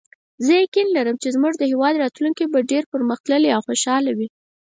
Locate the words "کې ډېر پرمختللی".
2.51-3.49